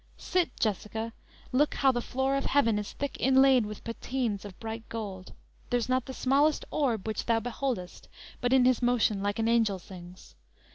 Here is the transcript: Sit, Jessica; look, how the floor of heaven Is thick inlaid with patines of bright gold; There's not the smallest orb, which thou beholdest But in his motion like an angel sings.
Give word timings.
Sit, 0.17 0.59
Jessica; 0.59 1.13
look, 1.51 1.75
how 1.75 1.91
the 1.91 2.01
floor 2.01 2.35
of 2.35 2.45
heaven 2.45 2.79
Is 2.79 2.93
thick 2.93 3.17
inlaid 3.19 3.67
with 3.67 3.83
patines 3.83 4.43
of 4.45 4.59
bright 4.59 4.89
gold; 4.89 5.33
There's 5.69 5.87
not 5.87 6.07
the 6.07 6.13
smallest 6.15 6.65
orb, 6.71 7.05
which 7.05 7.27
thou 7.27 7.39
beholdest 7.39 8.07
But 8.39 8.51
in 8.51 8.65
his 8.65 8.81
motion 8.81 9.21
like 9.21 9.37
an 9.37 9.47
angel 9.47 9.77
sings. 9.77 10.33